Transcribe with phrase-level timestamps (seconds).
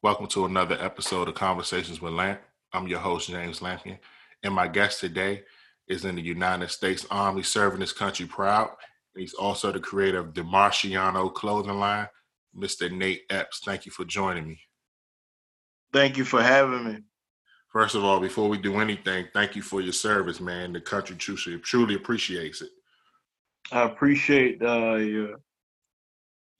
[0.00, 2.40] Welcome to another episode of Conversations with Lamp.
[2.72, 3.98] I'm your host, James Lampion,
[4.44, 5.42] and my guest today
[5.88, 8.70] is in the United States Army serving his country proud.
[9.16, 12.06] He's also the creator of DiMarciano clothing line,
[12.56, 12.88] Mr.
[12.92, 13.58] Nate Epps.
[13.64, 14.60] Thank you for joining me.
[15.92, 16.98] Thank you for having me.
[17.72, 20.74] First of all, before we do anything, thank you for your service, man.
[20.74, 22.70] The country truly, truly appreciates it.
[23.72, 25.40] I appreciate uh, your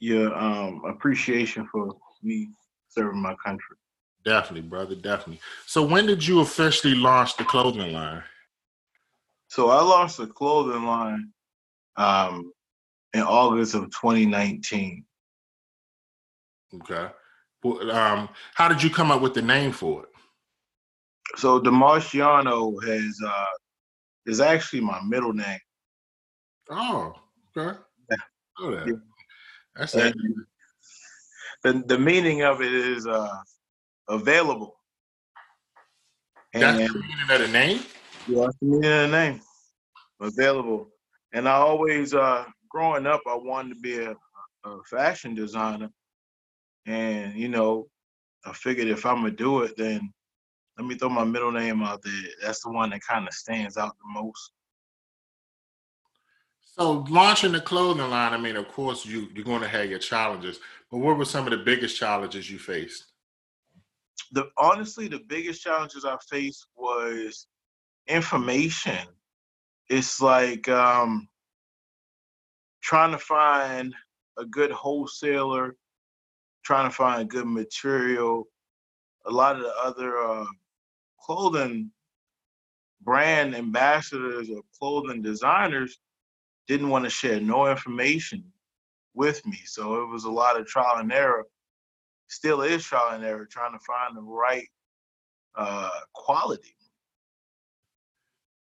[0.00, 2.50] your um, appreciation for me
[2.88, 3.76] serving my country.
[4.24, 4.94] Definitely, brother.
[4.94, 5.40] Definitely.
[5.66, 8.22] So, when did you officially launch the clothing line?
[9.48, 11.32] So, I launched the clothing line
[11.96, 12.52] um,
[13.14, 15.04] in August of 2019.
[16.74, 17.08] Okay.
[17.62, 20.08] Well, um, how did you come up with the name for it?
[21.36, 23.44] So, DiMarciano has uh,
[24.26, 25.58] is actually my middle name.
[26.70, 27.14] Oh,
[27.56, 27.78] okay.
[28.10, 28.16] Yeah.
[28.60, 28.86] That.
[28.86, 28.92] Yeah.
[29.74, 30.14] That's And it.
[31.62, 33.36] The the meaning of it is uh,
[34.08, 34.78] available.
[36.54, 37.80] That's the meaning of the name.
[38.26, 39.40] Yeah, that's the meaning of the name.
[40.20, 40.88] Available.
[41.32, 44.16] And I always, uh, growing up, I wanted to be a,
[44.64, 45.90] a fashion designer.
[46.86, 47.86] And, you know,
[48.46, 50.12] I figured if I'm going to do it, then
[50.78, 52.12] let me throw my middle name out there.
[52.42, 54.52] That's the one that kind of stands out the most.
[56.78, 58.32] So, launching the clothing line.
[58.32, 60.60] I mean, of course, you you're going to have your challenges.
[60.90, 63.06] But what were some of the biggest challenges you faced?
[64.30, 67.48] The honestly, the biggest challenges I faced was
[68.06, 69.08] information.
[69.90, 71.28] It's like um,
[72.80, 73.92] trying to find
[74.38, 75.74] a good wholesaler,
[76.64, 78.46] trying to find good material.
[79.26, 80.46] A lot of the other uh,
[81.20, 81.90] clothing
[83.02, 85.98] brand ambassadors or clothing designers
[86.68, 88.44] didn't want to share no information
[89.14, 89.58] with me.
[89.64, 91.44] So it was a lot of trial and error.
[92.28, 94.68] Still is trial and error trying to find the right
[95.56, 96.74] uh, quality.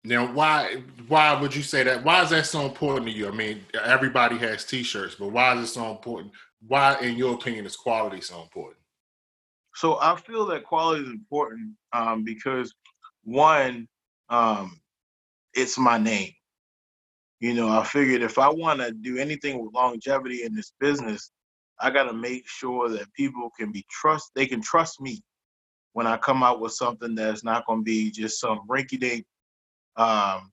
[0.03, 2.03] Now, why why would you say that?
[2.03, 3.27] Why is that so important to you?
[3.27, 6.31] I mean, everybody has T-shirts, but why is it so important?
[6.67, 8.77] Why, in your opinion, is quality so important?
[9.73, 12.71] So I feel that quality is important um, because
[13.23, 13.87] one,
[14.29, 14.79] um,
[15.55, 16.31] it's my name.
[17.45, 21.29] You know, I figured if I want to do anything with longevity in this business,
[21.79, 24.31] I got to make sure that people can be trust.
[24.33, 25.21] They can trust me
[25.93, 29.25] when I come out with something that's not going to be just some rinky-dink,
[29.95, 30.51] um,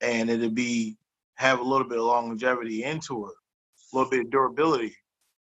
[0.00, 0.96] and it'll be
[1.36, 3.34] have a little bit of longevity into it,
[3.92, 4.96] a little bit of durability.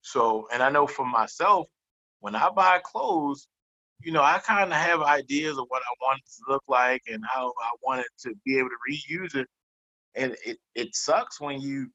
[0.03, 1.65] So, and I know for myself,
[2.19, 3.47] when I buy clothes,
[4.03, 7.01] you know, I kind of have ideas of what I want it to look like
[7.11, 9.47] and how I want it to be able to reuse it.
[10.15, 11.89] And it, it sucks when you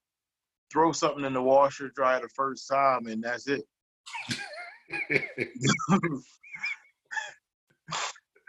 [0.73, 3.63] throw something in the washer, dry the first time, and that's it.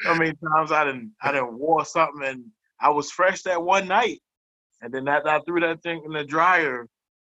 [0.04, 2.44] How many times I didn't I didn't wore something and
[2.80, 4.20] I was fresh that one night,
[4.82, 6.88] and then after I threw that thing in the dryer,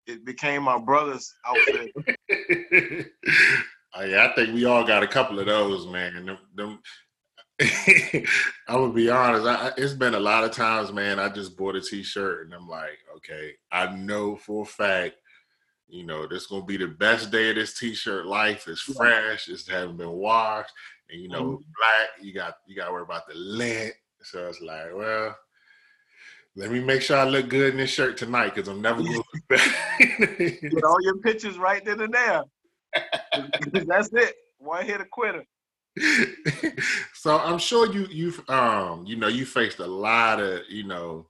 [0.07, 1.91] it became my brother's outfit.
[3.93, 6.25] Oh, yeah, I think we all got a couple of those, man.
[6.25, 6.79] Them, them
[8.69, 9.47] I'm gonna be honest.
[9.47, 11.19] I, it's been a lot of times, man.
[11.19, 15.17] I just bought a T-shirt and I'm like, okay, I know for a fact,
[15.89, 18.67] you know, this gonna be the best day of this T-shirt life.
[18.69, 19.49] It's fresh.
[19.49, 20.73] It's haven't been washed,
[21.11, 21.65] and you know, Mhm.
[21.77, 22.09] black.
[22.23, 23.95] You got you got to worry about the lint.
[24.23, 25.37] So it's like, well,
[26.57, 29.17] let me make sure I look good in this shirt tonight because I'm never gonna
[29.17, 29.75] look bad.
[30.61, 32.43] Get all your pictures right then and there.
[33.87, 34.35] that's it.
[34.59, 35.45] One hit a quitter.
[37.15, 41.27] so I'm sure you you've um you know you faced a lot of you know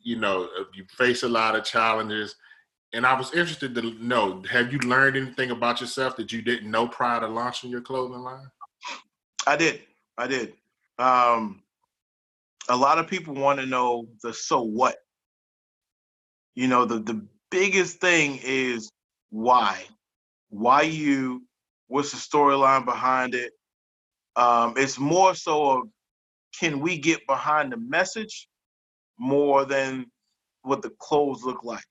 [0.00, 2.36] you know uh, you face a lot of challenges
[2.92, 6.70] and I was interested to know have you learned anything about yourself that you didn't
[6.70, 8.48] know prior to launching your clothing line?
[9.46, 9.82] I did.
[10.18, 10.54] I did.
[10.98, 11.62] Um,
[12.68, 14.96] a lot of people want to know the so what.
[16.54, 18.90] You know, the the biggest thing is
[19.30, 19.84] why.
[20.48, 21.42] Why you?
[21.88, 23.52] What's the storyline behind it?
[24.36, 25.88] Um, it's more so of
[26.58, 28.48] can we get behind the message
[29.18, 30.06] more than
[30.62, 31.84] what the clothes look like.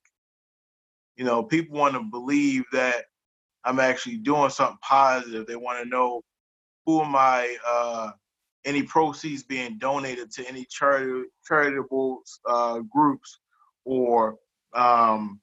[1.16, 3.04] You know, people want to believe that
[3.64, 5.46] I'm actually doing something positive.
[5.46, 6.22] They want to know
[6.84, 8.10] who am I uh,
[8.64, 13.40] any proceeds being donated to any charitable uh, groups
[13.84, 14.36] or
[14.74, 15.40] um,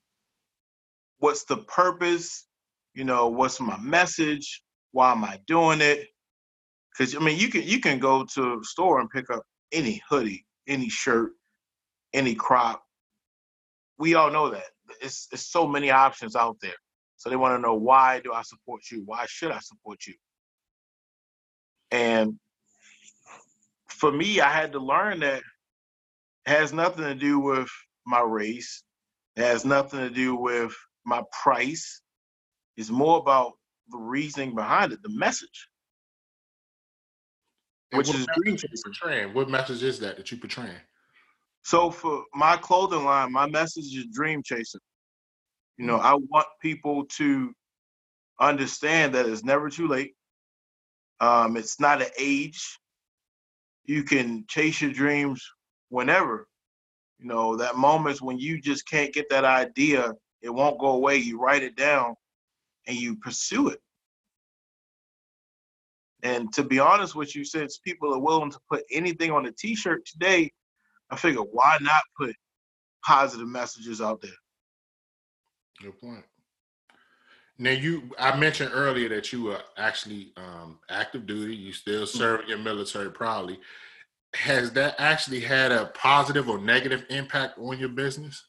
[1.19, 2.47] what's the purpose
[2.94, 4.61] you know what's my message
[4.91, 6.07] why am i doing it
[6.98, 9.44] because i mean you can you can go to a store and pick up
[9.74, 11.31] any hoodie any shirt
[12.13, 12.84] any crop
[14.00, 14.66] we all know that
[15.01, 16.75] it's, it's so many options out there
[17.18, 20.13] so they want to know why do i support you why should i support you
[21.92, 22.40] And
[23.90, 25.44] for me, I had to learn that
[26.45, 27.69] has nothing to do with
[28.06, 28.84] my race.
[29.38, 30.75] It has nothing to do with
[31.06, 32.01] my price.
[32.78, 33.54] It's more about
[33.90, 35.69] the reasoning behind it, the message.
[37.94, 38.78] Which what is message dream chasing.
[38.84, 39.34] portraying?
[39.34, 40.75] What message is that that you portraying?
[41.63, 44.81] So for my clothing line, my message is dream chasing.
[45.78, 47.54] You know, I want people to
[48.40, 50.13] understand that it's never too late.
[51.19, 52.78] Um, it's not an age.
[53.86, 55.44] You can chase your dreams
[55.90, 56.48] whenever.
[57.19, 60.12] You know, that moments when you just can't get that idea,
[60.42, 61.18] it won't go away.
[61.18, 62.16] You write it down
[62.88, 63.80] and you pursue it.
[66.23, 69.51] And to be honest with you, since people are willing to put anything on a
[69.51, 70.51] t-shirt today,
[71.11, 72.33] I figure why not put
[73.05, 74.31] positive messages out there?
[75.81, 76.23] Good point.
[77.59, 81.55] Now you, I mentioned earlier that you were actually um, active duty.
[81.55, 83.59] You still serving your military proudly.
[84.33, 88.47] Has that actually had a positive or negative impact on your business?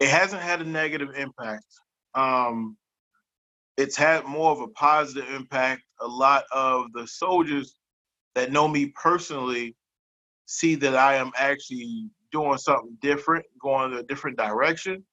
[0.00, 1.66] It hasn't had a negative impact.
[2.14, 2.76] Um,
[3.80, 5.82] it's had more of a positive impact.
[6.00, 7.76] A lot of the soldiers
[8.34, 9.74] that know me personally
[10.46, 15.04] see that I am actually doing something different, going a different direction,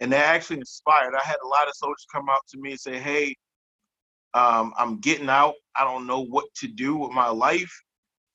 [0.00, 1.14] and they're actually inspired.
[1.14, 3.36] I had a lot of soldiers come out to me and say, "Hey,
[4.34, 5.54] um, I'm getting out.
[5.76, 7.72] I don't know what to do with my life,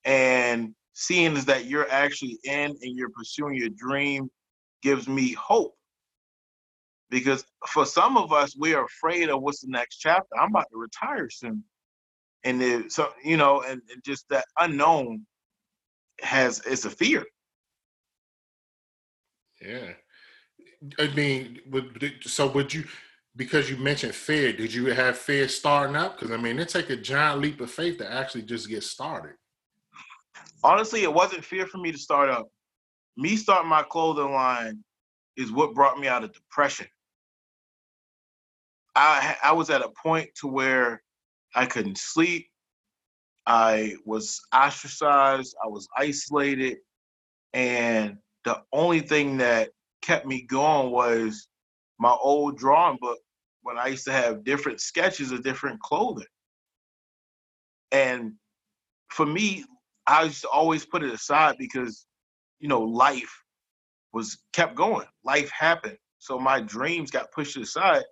[0.06, 4.30] and seeing is that you're actually in and you're pursuing your dream
[4.82, 5.76] gives me hope."
[7.14, 10.28] Because for some of us, we are afraid of what's the next chapter.
[10.36, 11.64] I'm about to retire soon,
[12.44, 15.28] and it, so you know, and, and just that unknown
[16.22, 17.24] has it's a fear.
[19.62, 19.92] Yeah.
[20.98, 22.84] I mean, would, so would you,
[23.36, 26.20] because you mentioned fear, did you have fear starting up?
[26.20, 29.36] Because I mean, it take a giant leap of faith to actually just get started.
[30.64, 32.48] Honestly, it wasn't fear for me to start up.
[33.18, 34.84] Me starting my clothing line
[35.38, 36.88] is what brought me out of depression.
[38.96, 41.02] I I was at a point to where
[41.56, 42.48] I couldn't sleep.
[43.46, 45.56] I was ostracized.
[45.64, 46.78] I was isolated,
[47.54, 49.70] and the only thing that
[50.02, 51.48] kept me going was
[52.00, 53.20] my old drawing book
[53.62, 56.28] when I used to have different sketches of different clothing.
[57.92, 58.34] And
[59.10, 59.64] for me,
[60.08, 62.06] I used to always put it aside because,
[62.60, 63.34] you know, life
[64.12, 65.08] was kept going.
[65.24, 65.98] Life happened.
[66.18, 68.04] So my dreams got pushed aside.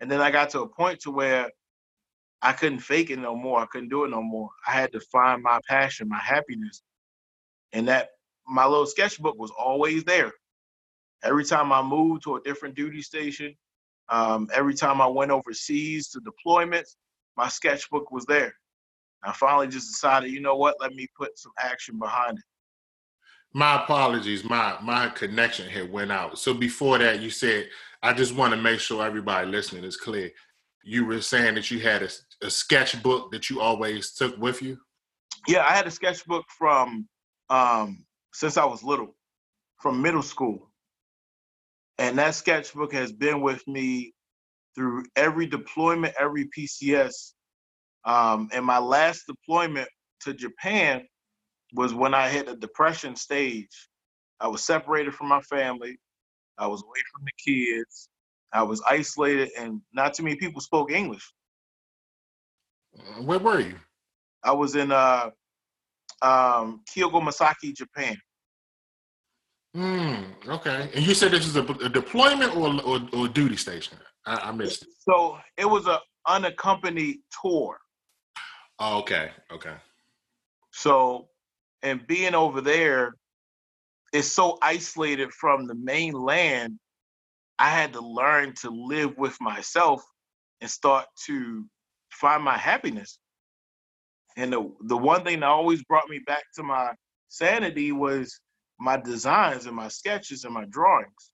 [0.00, 1.50] And then I got to a point to where
[2.42, 3.60] I couldn't fake it no more.
[3.60, 4.50] I couldn't do it no more.
[4.66, 6.82] I had to find my passion, my happiness.
[7.72, 8.10] And that
[8.48, 10.32] my little sketchbook was always there.
[11.22, 13.54] Every time I moved to a different duty station,
[14.08, 16.96] um, every time I went overseas to deployments,
[17.36, 18.54] my sketchbook was there.
[19.22, 22.44] I finally just decided, you know what, let me put some action behind it.
[23.52, 26.38] My apologies, my my connection had went out.
[26.38, 27.68] So before that, you said,
[28.02, 30.30] I just want to make sure everybody listening is clear.
[30.84, 32.08] You were saying that you had a,
[32.42, 34.78] a sketchbook that you always took with you.
[35.48, 37.08] Yeah, I had a sketchbook from
[37.50, 39.14] um, since I was little,
[39.78, 40.70] from middle school.
[41.98, 44.14] And that sketchbook has been with me
[44.74, 47.32] through every deployment, every PCS.
[48.04, 49.88] Um, and my last deployment
[50.20, 51.02] to Japan
[51.74, 53.88] was when I hit a depression stage.
[54.40, 55.98] I was separated from my family.
[56.58, 58.08] I was away from the kids.
[58.52, 61.32] I was isolated, and not too many people spoke English.
[62.98, 63.76] Uh, Where were you?
[64.42, 65.30] I was in uh,
[66.22, 68.16] um, Kyogamisaki, Japan.
[69.74, 70.14] Hmm.
[70.48, 70.90] Okay.
[70.94, 73.98] And you said this is a, a deployment or, or or duty station.
[74.26, 74.88] I, I missed it.
[74.98, 77.78] So it was a unaccompanied tour.
[78.80, 79.30] Oh, okay.
[79.52, 79.74] Okay.
[80.72, 81.28] So,
[81.82, 83.14] and being over there
[84.12, 86.78] is so isolated from the mainland,
[87.58, 90.02] I had to learn to live with myself
[90.60, 91.64] and start to
[92.10, 93.18] find my happiness.
[94.36, 96.92] And the, the one thing that always brought me back to my
[97.28, 98.40] sanity was
[98.78, 101.30] my designs and my sketches and my drawings.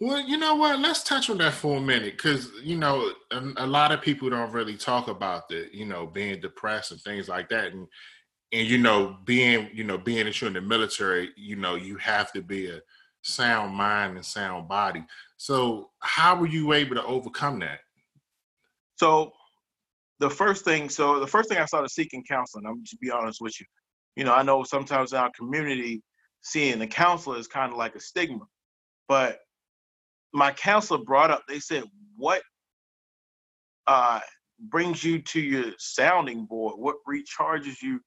[0.00, 0.78] Well, you know what?
[0.78, 4.30] Let's touch on that for a minute, because you know a, a lot of people
[4.30, 7.88] don't really talk about the, you know, being depressed and things like that, and
[8.52, 11.96] and you know, being you know, being that you're in the military, you know, you
[11.96, 12.80] have to be a
[13.22, 15.04] sound mind and sound body.
[15.36, 17.80] So, how were you able to overcome that?
[18.96, 19.32] So
[20.18, 22.66] the first thing, so the first thing I started seeking counseling.
[22.66, 23.66] I'm just be honest with you.
[24.16, 26.02] You know, I know sometimes in our community,
[26.42, 28.44] seeing a counselor is kind of like a stigma,
[29.06, 29.38] but
[30.32, 31.42] my counselor brought up.
[31.48, 31.84] They said,
[32.16, 32.42] "What
[33.86, 34.20] uh,
[34.58, 36.74] brings you to your sounding board?
[36.78, 38.00] What recharges you?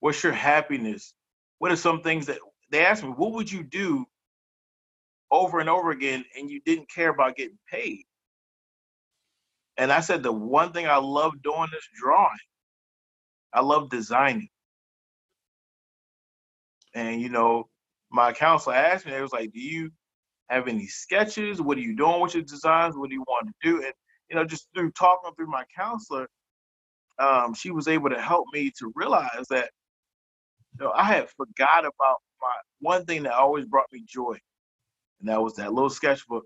[0.00, 1.14] What's your happiness?
[1.58, 2.38] What are some things that
[2.70, 4.06] they asked me, what would you do
[5.30, 8.04] over and over again and you didn't care about getting paid?
[9.76, 12.28] And I said, the one thing I love doing is drawing.
[13.52, 14.48] I love designing.
[16.94, 17.68] And, you know,
[18.10, 19.90] my counselor asked me, it was like, do you
[20.48, 21.60] have any sketches?
[21.60, 22.96] What are you doing with your designs?
[22.96, 23.76] What do you want to do?
[23.84, 23.92] And,
[24.28, 26.28] you know, just through talking through my counselor,
[27.18, 29.70] um, she was able to help me to realize that,
[30.80, 34.38] know, I had forgot about my one thing that always brought me joy,
[35.20, 36.44] and that was that little sketchbook.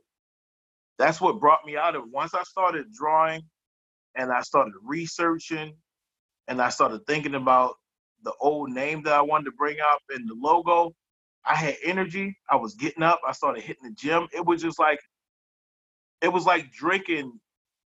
[0.99, 2.05] That's what brought me out of.
[2.11, 3.43] Once I started drawing,
[4.15, 5.75] and I started researching,
[6.49, 7.75] and I started thinking about
[8.23, 10.95] the old name that I wanted to bring up in the logo.
[11.45, 12.37] I had energy.
[12.49, 13.21] I was getting up.
[13.27, 14.29] I started hitting the gym.
[14.33, 14.99] It was just like,
[16.23, 17.39] it was like drinking,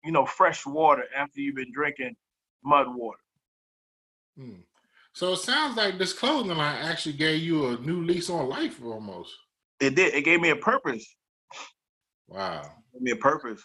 [0.04, 2.14] you know, fresh water after you've been drinking
[2.64, 3.18] mud water.
[4.38, 4.60] Hmm.
[5.12, 8.82] So it sounds like this clothing line actually gave you a new lease on life
[8.82, 9.34] almost.
[9.80, 10.14] It did.
[10.14, 11.04] It gave me a purpose.
[12.28, 12.60] Wow.
[12.60, 13.62] It gave me a purpose.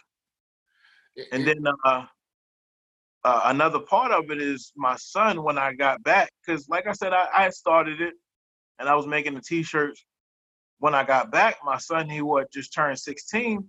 [1.31, 2.05] And then uh,
[3.23, 6.93] uh, another part of it is my son when I got back, because like I
[6.93, 8.15] said, I, I started it
[8.79, 10.03] and I was making the t-shirts.
[10.79, 13.65] When I got back, my son, he was just turned 16.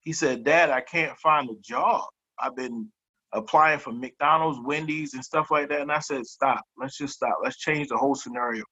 [0.00, 2.04] He said, Dad, I can't find a job.
[2.38, 2.88] I've been
[3.32, 5.80] applying for McDonald's, Wendy's, and stuff like that.
[5.80, 6.62] And I said, stop.
[6.78, 7.38] Let's just stop.
[7.42, 8.64] Let's change the whole scenario.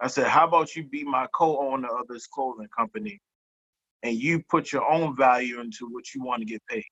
[0.00, 3.20] I said, how about you be my co-owner of this clothing company
[4.04, 6.84] and you put your own value into what you want to get paid.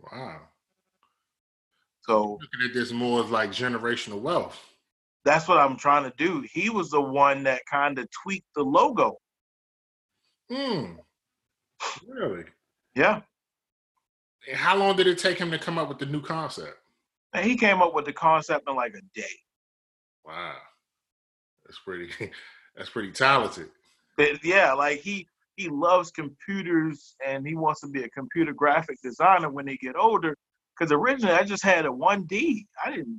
[0.00, 0.40] Wow.
[2.02, 4.58] So looking at this more as like generational wealth.
[5.24, 6.46] That's what I'm trying to do.
[6.52, 9.16] He was the one that kind of tweaked the logo.
[10.48, 10.92] Hmm.
[12.06, 12.44] Really?
[12.94, 13.22] Yeah.
[14.54, 16.78] How long did it take him to come up with the new concept?
[17.32, 19.24] And he came up with the concept in like a day.
[20.24, 20.56] Wow,
[21.64, 22.10] that's pretty.
[22.76, 23.70] That's pretty talented.
[24.18, 25.26] But yeah, like he
[25.56, 29.96] he loves computers and he wants to be a computer graphic designer when they get
[29.96, 30.36] older.
[30.78, 32.66] Because originally I just had a one D.
[32.84, 33.18] I didn't.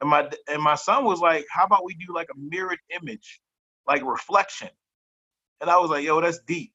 [0.00, 3.40] And my and my son was like, "How about we do like a mirrored image,
[3.86, 4.68] like reflection?"
[5.60, 6.72] And I was like, "Yo, that's deep."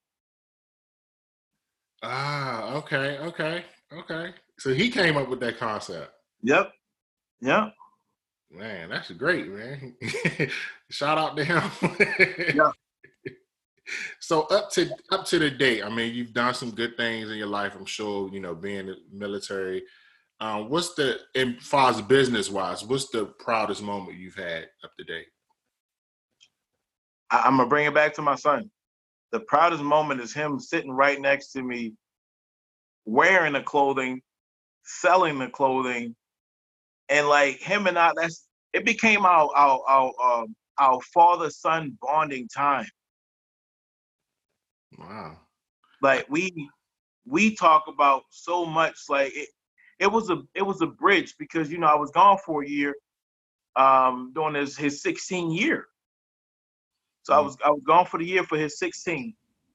[2.03, 4.33] Ah, okay, okay, okay.
[4.57, 6.11] So he came up with that concept.
[6.43, 6.71] Yep.
[7.41, 7.73] Yep.
[8.51, 9.95] Man, that's great, man.
[10.89, 11.61] Shout out to him.
[12.55, 12.71] yeah.
[14.21, 17.37] So up to up to the date, I mean, you've done some good things in
[17.37, 17.73] your life.
[17.75, 19.83] I'm sure, you know, being the military.
[20.39, 24.91] Um, what's the, as far as business wise, what's the proudest moment you've had up
[24.97, 25.25] to date?
[27.31, 28.71] I'm gonna bring it back to my son
[29.31, 31.93] the proudest moment is him sitting right next to me,
[33.05, 34.21] wearing the clothing,
[34.83, 36.15] selling the clothing,
[37.09, 38.11] and like him and I.
[38.15, 42.87] That's it became our our our um, our father son bonding time.
[44.97, 45.37] Wow.
[46.01, 46.51] Like we
[47.25, 48.95] we talk about so much.
[49.09, 49.49] Like it,
[49.99, 52.67] it was a it was a bridge because you know I was gone for a
[52.67, 52.95] year,
[53.75, 55.87] um, during his his 16 year.
[57.23, 57.39] So mm-hmm.
[57.39, 59.33] I was I was gone for the year for his 16.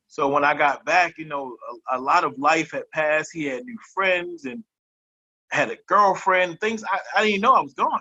[0.08, 1.56] So when I got back, you know,
[1.90, 3.30] a, a, lot of life had passed.
[3.32, 4.62] He had new friends and
[5.50, 6.60] had a girlfriend.
[6.60, 8.00] Things I, I didn't know I was gone.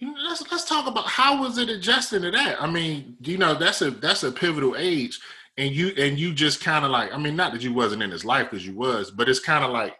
[0.00, 2.60] Let's let's talk about how was it adjusting to that.
[2.60, 5.20] I mean, you know, that's a that's a pivotal age,
[5.58, 8.10] and you and you just kind of like, I mean, not that you wasn't in
[8.10, 9.98] his life because you was, but it's kind of like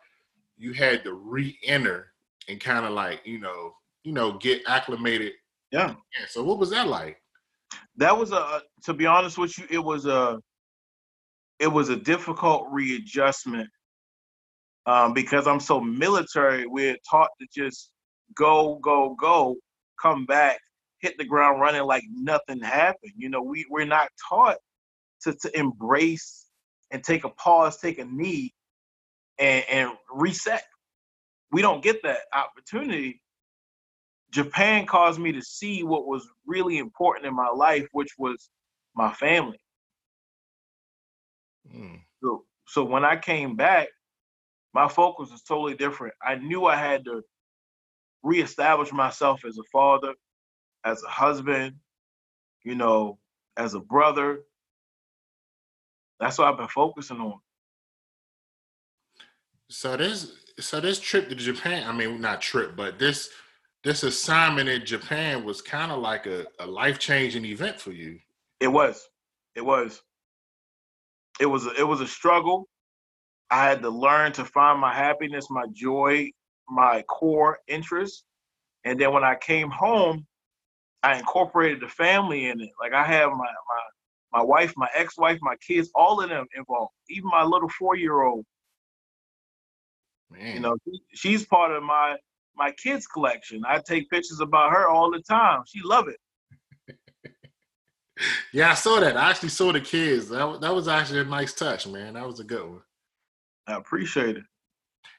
[0.56, 2.12] you had to re-enter
[2.48, 5.32] and kind of like you know, you know, get acclimated.
[5.70, 5.88] Yeah.
[6.18, 6.26] yeah.
[6.30, 7.20] So what was that like?
[8.00, 10.40] That was a to be honest with you, it was a
[11.58, 13.68] it was a difficult readjustment
[14.86, 16.66] um, because I'm so military.
[16.66, 17.90] We're taught to just
[18.34, 19.56] go, go, go,
[20.00, 20.58] come back,
[21.00, 23.12] hit the ground running like nothing happened.
[23.16, 24.56] You know, we we're not taught
[25.22, 26.46] to to embrace
[26.90, 28.54] and take a pause, take a knee,
[29.38, 30.64] and, and reset.
[31.52, 33.20] We don't get that opportunity
[34.30, 38.50] Japan caused me to see what was really important in my life, which was
[38.94, 39.60] my family.
[41.74, 42.00] Mm.
[42.22, 43.88] So, so when I came back,
[44.72, 46.14] my focus was totally different.
[46.22, 47.22] I knew I had to
[48.22, 50.14] reestablish myself as a father,
[50.84, 51.76] as a husband,
[52.64, 53.18] you know,
[53.56, 54.40] as a brother.
[56.20, 57.40] That's what I've been focusing on.
[59.68, 63.30] So this so this trip to Japan, I mean not trip, but this
[63.82, 68.18] this assignment in Japan was kind of like a, a life changing event for you.
[68.60, 69.08] It was.
[69.54, 70.02] It was.
[71.40, 71.66] It was.
[71.66, 72.68] A, it was a struggle.
[73.50, 76.30] I had to learn to find my happiness, my joy,
[76.68, 78.24] my core interests.
[78.84, 80.26] And then when I came home,
[81.02, 82.70] I incorporated the family in it.
[82.78, 83.80] Like I have my my
[84.32, 86.92] my wife, my ex-wife, my kids, all of them involved.
[87.08, 88.44] Even my little four-year-old.
[90.30, 90.54] Man.
[90.54, 90.76] You know,
[91.12, 92.16] she's part of my
[92.56, 93.62] my kids collection.
[93.66, 95.62] I take pictures about her all the time.
[95.66, 96.96] She love it.
[98.52, 99.16] yeah, I saw that.
[99.16, 100.28] I actually saw the kids.
[100.28, 102.14] That that was actually a nice touch, man.
[102.14, 102.82] That was a good one.
[103.66, 104.44] I appreciate it.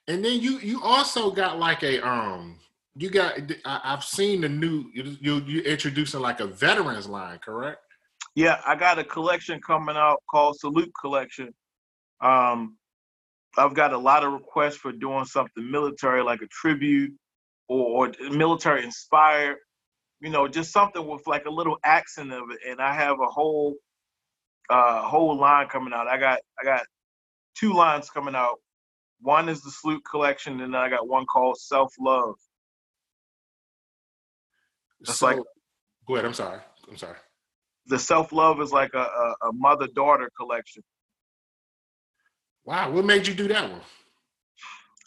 [0.07, 2.59] And then you you also got like a um
[2.95, 7.39] you got I, have seen the new you you you introducing like a veterans line,
[7.39, 7.79] correct?
[8.35, 11.53] Yeah, I got a collection coming out called Salute Collection.
[12.21, 12.77] Um,
[13.57, 17.13] I've got a lot of requests for doing something military, like a tribute
[17.67, 19.57] or, or military inspired.
[20.19, 22.59] You know, just something with like a little accent of it.
[22.67, 23.75] And I have a whole
[24.69, 26.07] uh whole line coming out.
[26.07, 26.83] I got I got
[27.57, 28.59] two lines coming out.
[29.21, 32.35] One is the Salute Collection, and then I got one called Self Love.
[35.01, 35.39] It's so, like
[36.07, 36.25] go ahead.
[36.25, 36.59] I'm sorry.
[36.89, 37.17] I'm sorry
[37.87, 40.83] the self love is like a, a, a mother daughter collection.
[42.65, 43.81] Wow, what made you do that one?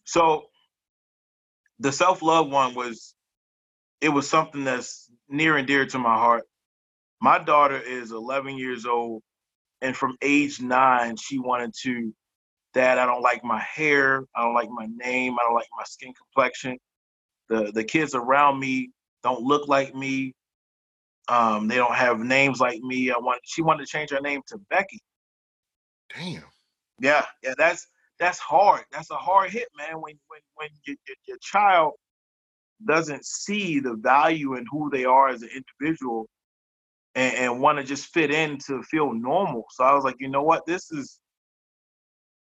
[0.04, 0.46] So
[1.78, 3.14] the self love one was
[4.00, 6.44] it was something that's near and dear to my heart.
[7.20, 9.22] My daughter is 11 years old,
[9.80, 12.12] and from age nine, she wanted to,
[12.74, 15.84] Dad, I don't like my hair, I don't like my name, I don't like my
[15.84, 16.78] skin complexion.
[17.48, 18.90] The the kids around me
[19.22, 20.34] don't look like me.
[21.28, 23.10] Um, they don't have names like me.
[23.10, 23.40] I want.
[23.44, 25.00] She wanted to change her name to Becky.
[26.14, 26.44] Damn.
[27.00, 27.54] Yeah, yeah.
[27.56, 27.86] That's
[28.18, 28.84] that's hard.
[28.92, 30.00] That's a hard hit, man.
[30.00, 31.94] When when when your, your, your child
[32.86, 36.28] doesn't see the value in who they are as an individual
[37.14, 39.64] and, and want to just fit in to feel normal.
[39.70, 40.66] So I was like, you know what?
[40.66, 41.18] This is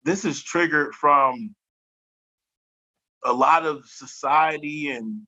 [0.03, 1.56] this is triggered from
[3.25, 5.22] a lot of society and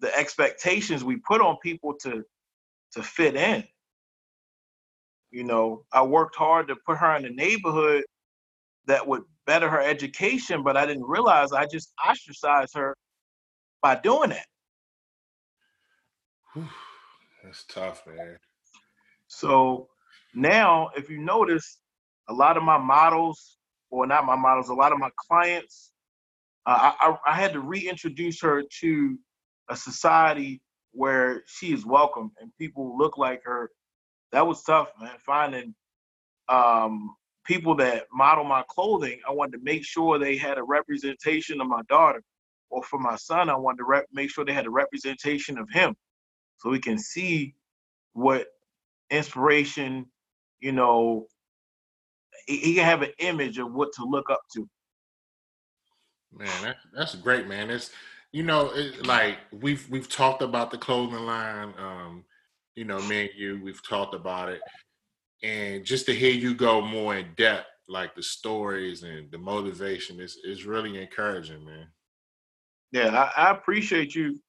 [0.00, 2.22] the expectations we put on people to
[2.92, 3.64] to fit in.
[5.30, 8.04] You know, I worked hard to put her in the neighborhood
[8.88, 12.96] that would better her education, but I didn't realize I just ostracized her
[13.82, 14.46] by doing that.
[17.44, 18.36] That's tough, man.
[19.28, 19.88] So
[20.34, 21.78] now, if you notice,
[22.28, 23.58] a lot of my models,
[23.90, 25.92] or not my models, a lot of my clients,
[26.66, 29.18] uh, I, I had to reintroduce her to
[29.70, 30.60] a society
[30.92, 33.70] where she is welcome and people look like her.
[34.32, 35.12] That was tough, man.
[35.24, 35.74] Finding
[36.48, 37.14] um,
[37.48, 41.66] people that model my clothing, I wanted to make sure they had a representation of
[41.66, 42.22] my daughter,
[42.68, 45.68] or for my son, I wanted to rep- make sure they had a representation of
[45.70, 45.96] him,
[46.58, 47.54] so we can see
[48.12, 48.48] what
[49.10, 50.06] inspiration,
[50.60, 51.26] you know,
[52.46, 54.68] he, can have an image of what to look up to.
[56.30, 57.70] Man, that, that's great, man.
[57.70, 57.90] It's
[58.30, 61.72] you know, it, like we've we've talked about the clothing line.
[61.78, 62.24] Um,
[62.74, 64.60] you know, me and you, we've talked about it,
[65.42, 70.20] and just to hear you go more in depth, like the stories and the motivation,
[70.20, 71.86] is is really encouraging, man.
[72.92, 74.40] Yeah, I, I appreciate you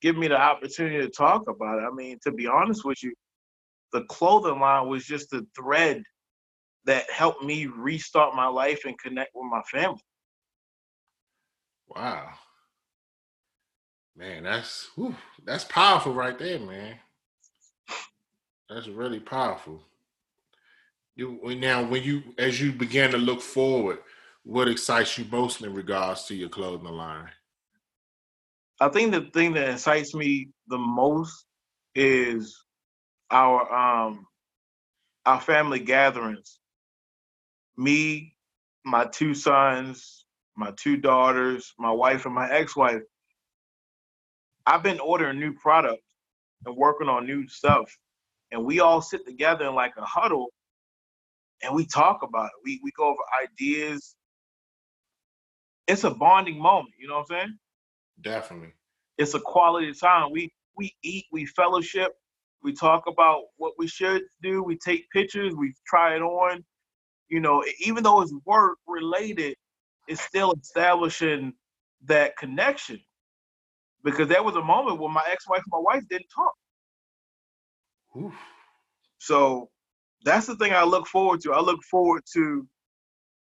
[0.00, 1.86] giving me the opportunity to talk about it.
[1.86, 3.12] I mean, to be honest with you,
[3.92, 6.02] the clothing line was just a thread
[6.84, 10.02] that helped me restart my life and connect with my family.
[11.88, 12.30] Wow.
[14.16, 16.96] Man, that's whew, that's powerful right there, man.
[18.68, 19.82] That's really powerful.
[21.16, 23.98] You now when you as you begin to look forward,
[24.44, 27.28] what excites you most in regards to your clothing line?
[28.80, 31.44] I think the thing that excites me the most
[31.94, 32.64] is
[33.30, 34.26] our um
[35.26, 36.60] our family gatherings.
[37.76, 38.34] Me,
[38.84, 40.24] my two sons,
[40.56, 43.02] my two daughters, my wife and my ex-wife
[44.66, 46.04] I've been ordering new products
[46.64, 47.90] and working on new stuff,
[48.52, 50.48] and we all sit together in like a huddle,
[51.62, 52.52] and we talk about it.
[52.64, 54.14] We we go over ideas.
[55.86, 56.94] It's a bonding moment.
[56.98, 57.58] You know what I'm saying?
[58.22, 58.72] Definitely.
[59.18, 60.30] It's a quality time.
[60.32, 62.12] We we eat, we fellowship,
[62.62, 64.62] we talk about what we should do.
[64.62, 66.64] We take pictures, we try it on.
[67.28, 69.56] You know, even though it's work related,
[70.08, 71.52] it's still establishing
[72.06, 72.98] that connection
[74.02, 76.54] because there was a moment when my ex-wife and my wife didn't talk.
[78.16, 78.34] Oof.
[79.18, 79.68] So
[80.24, 81.52] that's the thing I look forward to.
[81.52, 82.66] I look forward to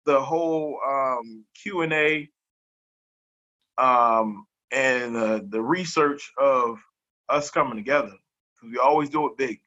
[0.07, 2.29] the whole um, Q and A
[3.79, 6.79] um, and uh, the research of
[7.29, 8.13] us coming together
[8.57, 9.61] because we always do it big.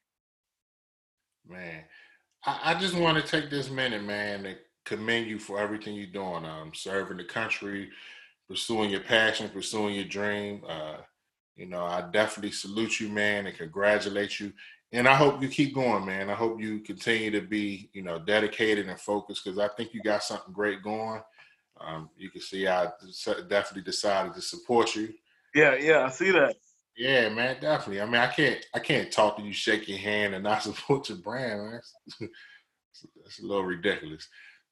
[1.48, 1.84] Man,
[2.44, 6.06] I, I just want to take this minute, man, to commend you for everything you're
[6.06, 6.44] doing.
[6.44, 7.90] Um, serving the country,
[8.48, 10.62] pursuing your passion, pursuing your dream.
[10.68, 10.98] Uh,
[11.56, 14.52] you know, I definitely salute you, man, and congratulate you.
[14.92, 16.30] And I hope you keep going, man.
[16.30, 20.02] I hope you continue to be, you know, dedicated and focused because I think you
[20.02, 21.20] got something great going.
[21.80, 22.88] Um, you can see I
[23.48, 25.12] definitely decided to support you.
[25.54, 26.56] Yeah, yeah, I see that.
[26.96, 28.00] Yeah, man, definitely.
[28.00, 31.08] I mean, I can't, I can't talk to you, shake your hand, and not support
[31.08, 31.80] your brand, man.
[33.22, 34.28] That's a little ridiculous.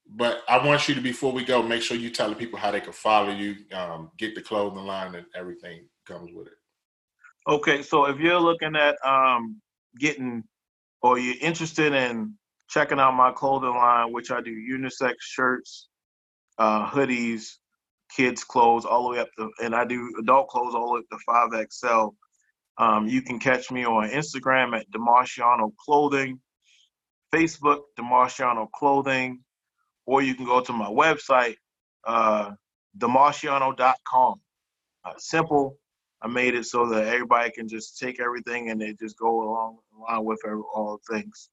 [0.09, 2.71] But I want you to, before we go, make sure you tell the people how
[2.71, 6.55] they can follow you, um, get the clothing line, and everything comes with it.
[7.49, 9.61] Okay, so if you're looking at um,
[9.99, 10.45] getting
[11.03, 12.35] or you're interested in
[12.69, 15.89] checking out my clothing line, which I do unisex shirts,
[16.59, 17.53] uh, hoodies,
[18.15, 21.01] kids clothes, all the way up to, and I do adult clothes all the way
[21.01, 22.09] up to five XL.
[22.79, 26.41] Um, you can catch me on Instagram at Demarciano Clothing,
[27.33, 29.41] Facebook Demarciano Clothing,
[30.05, 31.57] or you can go to my website,
[32.05, 32.53] uh,
[32.99, 34.41] demarciano.com.
[35.05, 35.79] Uh, simple,
[36.27, 39.79] I made it so that everybody can just take everything and they just go along
[39.97, 41.51] along with all things.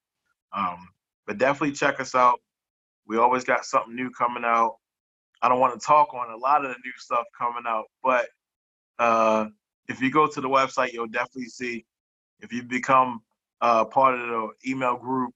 [0.51, 0.87] Um,
[1.27, 2.39] but definitely check us out.
[3.05, 4.77] We always got something new coming out.
[5.43, 8.25] I don't want to talk on a lot of the new stuff coming out, but
[8.97, 9.45] uh,
[9.89, 11.85] if you go to the website, you'll definitely see.
[12.39, 13.21] If you become
[13.61, 15.35] uh, part of the email group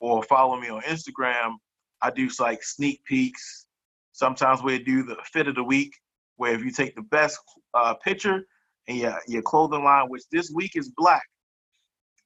[0.00, 1.56] or follow me on Instagram,
[2.00, 3.66] I do like sneak peeks.
[4.12, 5.94] Sometimes we do the fit of the week,
[6.36, 7.38] where if you take the best
[7.74, 8.46] uh, picture
[8.88, 11.22] and your your clothing line, which this week is black.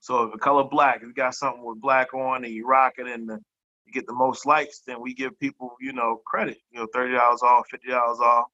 [0.01, 2.94] So if the color black, if you got something with black on and you rock
[2.98, 3.38] it and the,
[3.87, 6.59] you get the most likes, then we give people, you know, credit.
[6.70, 8.46] You know, thirty dollars off, fifty dollars off,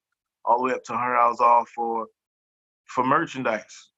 [0.43, 2.07] all the way up to hundred dollars off for
[2.85, 3.89] for merchandise.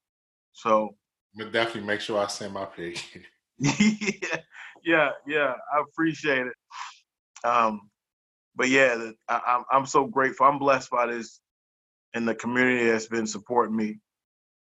[0.53, 0.95] So
[1.35, 2.99] but definitely make sure I send my pig.
[3.57, 4.37] yeah,
[4.83, 5.53] yeah, yeah.
[5.73, 6.53] I appreciate it.
[7.43, 7.89] Um,
[8.55, 10.45] but yeah, I, I'm I'm so grateful.
[10.45, 11.39] I'm blessed by this
[12.13, 13.99] and the community that's been supporting me.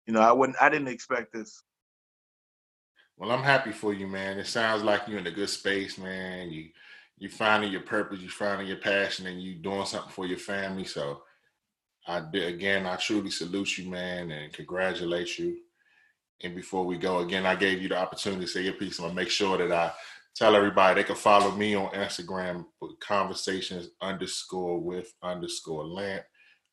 [0.07, 1.63] You know, I wouldn't, I didn't expect this.
[3.17, 4.39] Well, I'm happy for you, man.
[4.39, 6.51] It sounds like you're in a good space, man.
[6.51, 6.69] You
[7.21, 10.85] you finding your purpose, you finding your passion, and you doing something for your family.
[10.85, 11.23] So,
[12.07, 15.59] I again, I truly salute you, man, and congratulate you.
[16.43, 19.01] And before we go, again, I gave you the opportunity to say your piece.
[19.01, 19.93] I'm gonna make sure that I
[20.37, 22.67] tell everybody they can follow me on Instagram,
[23.01, 26.23] conversations underscore with underscore lamp.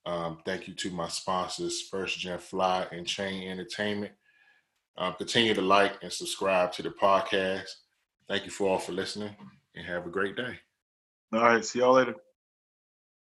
[0.05, 4.13] Um, thank you to my sponsors, First Gen Fly and Chain Entertainment.
[4.97, 7.69] Um, continue to like and subscribe to the podcast.
[8.27, 9.35] Thank you for all for listening
[9.75, 10.59] and have a great day.
[11.33, 11.65] All right.
[11.65, 12.15] See y'all later.